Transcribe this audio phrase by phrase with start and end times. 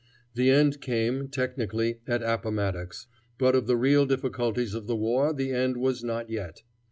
[0.33, 3.05] The end came, technically, at Appomattox,
[3.37, 6.63] but of the real difficulties of the war the end was not yet.